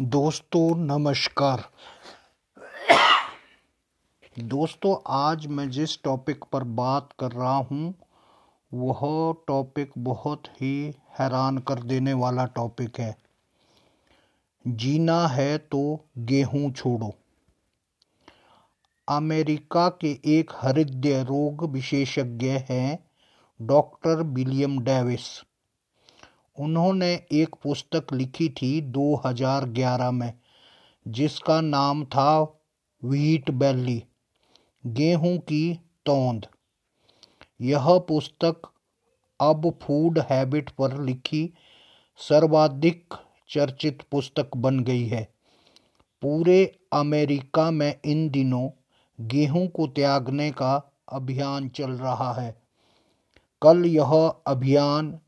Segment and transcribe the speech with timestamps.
[0.00, 1.62] दोस्तों, नमस्कार।
[4.38, 7.94] दोस्तों, आज मैं जिस टॉपिक पर बात कर रहा हूँ,
[8.74, 9.00] वह
[9.48, 13.16] टॉपिक बहुत ही हैरान कर देने वाला टॉपिक है।
[14.66, 17.14] जीना है तो गेहूँ छोड़ो।
[19.08, 23.10] अमेरिका के एक हृदय रोग विशेषज्ञ हैं
[23.62, 25.42] डॉक्टर विलियम डेविस।
[26.58, 30.34] उन्होंने एक पुस्तक लिखी थी 2011 में,
[31.08, 32.60] जिसका नाम था
[33.04, 34.04] व्हीट बैली,
[34.86, 35.74] गेहूँ की
[36.06, 36.46] तोंद।
[37.60, 38.62] यह पुस्तक
[39.40, 41.54] अब फ़ूड हैबिट पर लिखी
[42.16, 43.14] सर्वाधिक
[43.48, 45.34] चर्चित पुस्तक बन गई है।
[46.22, 48.70] पूरे अमेरिका में इन दिनों
[49.20, 52.62] गेहूँ को त्यागने का अभियान चल रहा है।
[53.62, 55.20] कल यह अभियान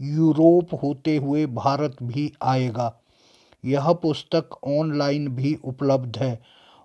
[0.00, 2.92] यूरोप होते हुए भारत भी आएगा।
[3.64, 6.40] यह पुस्तक ऑनलाइन भी उपलब्ध है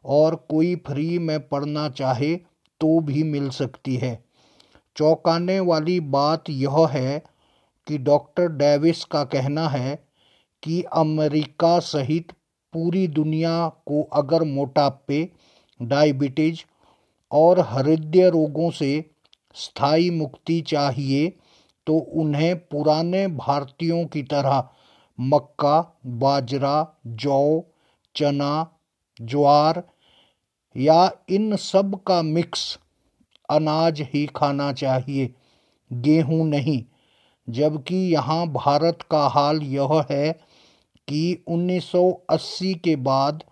[0.05, 2.35] और कोई फ्री में पढ़ना चाहे
[2.81, 4.23] तो भी मिल सकती है।
[4.95, 7.23] चौंकाने वाली बात यह है
[7.87, 9.95] कि डॉक्टर डेविस का कहना है
[10.63, 12.31] कि अमेरिका सहित
[12.73, 15.29] पूरी दुनिया को अगर मोटापे,
[15.81, 16.63] डायबिटीज़
[17.31, 19.05] और हृदय रोगों से
[19.55, 21.33] स्थायी मुक्ति चाहिए
[21.87, 24.67] तो उन्हें पुराने भारतीयों की तरह
[25.19, 27.63] मक्का, बाजरा, जौ,
[28.15, 28.67] चना,
[29.21, 29.83] ज्वार
[30.75, 32.79] या इन सब का मिक्स
[33.49, 35.33] अनाज ही खाना चाहिए।
[35.91, 36.83] गेहूँ नहीं,
[37.47, 40.31] जबकि यहाँ भारत का हाल यह है
[41.07, 43.43] कि 1980 के बाद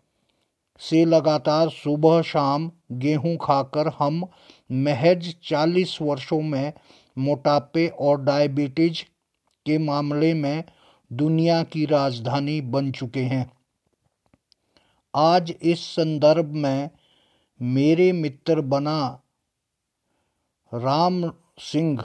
[0.81, 4.23] से लगातार सुबह शाम गेहूँ खाकर हम
[4.71, 6.73] महज 40 वर्षों में
[7.17, 9.03] मोटापे और डायबिटीज़
[9.65, 10.63] के मामले में
[11.11, 13.51] दुनिया की राजधानी बन चुके हैं।
[15.13, 16.89] आज इस संदर्भ में
[17.59, 18.99] मेरे मित्र बना
[20.71, 21.21] राम
[21.59, 22.03] सिंह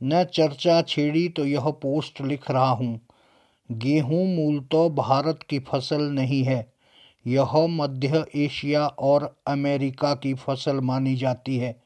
[0.00, 3.00] ने चर्चा छेड़ी तो यह पोस्ट लिख रहा हूँ,
[3.70, 6.66] गेहूँ मूलतः तो भारत की फ़सल नहीं है,
[7.26, 11.83] यह मध्य एशिया और अमेरिका की फ़सल मानी जाती है।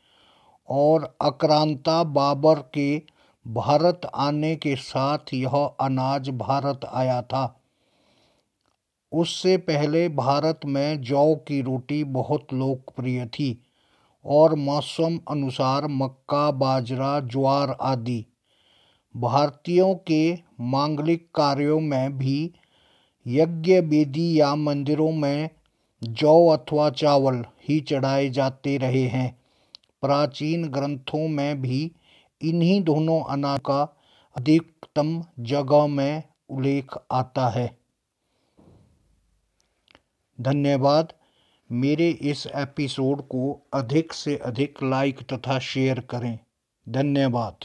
[0.68, 3.02] और आक्रांता बाबर के
[3.48, 7.60] भारत आने के साथ यह अनाज भारत आया था।
[9.12, 13.62] उससे पहले भारत में जौ की रोटी बहुत लोकप्रिय थी
[14.24, 18.26] और मौसम अनुसार मक्का, बाजरा, ज्वार आदि।
[19.16, 22.54] भारतीयों के मांगलिक कार्यों में भी
[23.26, 25.50] यज्ञ वेदी या मंदिरों में
[26.04, 29.38] जौ अथवा चावल ही चढ़ाए जाते रहे हैं।
[30.03, 31.92] प्राचीन ग्रंथों में भी
[32.42, 33.97] इन्हीं दोनों अना का
[34.36, 37.78] अधिकतम जगह में उल्लेख आता है।
[40.41, 41.12] धन्यवाद।
[41.72, 46.38] मेरे इस एपिसोड को अधिक से अधिक लाइक तथा शेयर करें।
[46.88, 47.56] धन्यवाद।